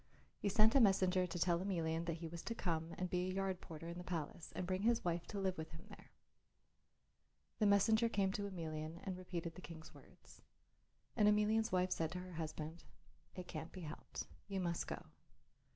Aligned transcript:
He 0.39 0.49
sent 0.49 0.73
a 0.73 0.79
messenger 0.79 1.27
to 1.27 1.37
tell 1.37 1.59
Emelian 1.59 2.05
that 2.07 2.15
he 2.15 2.27
was 2.27 2.41
to 2.45 2.55
come 2.55 2.95
and 2.97 3.07
be 3.07 3.27
a 3.27 3.31
yard 3.35 3.61
porter 3.61 3.87
in 3.87 3.99
the 3.99 4.03
palace 4.03 4.51
and 4.55 4.65
bring 4.65 4.81
his 4.81 5.05
wife 5.05 5.27
to 5.27 5.37
live 5.39 5.59
with 5.59 5.69
him 5.73 5.85
there. 5.89 6.09
The 7.59 7.67
messenger 7.67 8.09
came 8.09 8.31
to 8.31 8.49
Emelian 8.49 8.99
and 9.03 9.15
repeated 9.15 9.53
the 9.53 9.61
King's 9.61 9.93
words. 9.93 10.41
And 11.15 11.27
Emelian's 11.27 11.71
wife 11.71 11.91
said 11.91 12.09
to 12.13 12.19
her 12.21 12.31
husband, 12.33 12.83
"It 13.35 13.47
can't 13.47 13.71
be 13.71 13.81
helped; 13.81 14.25
you 14.47 14.59
must 14.59 14.87
go. 14.87 15.05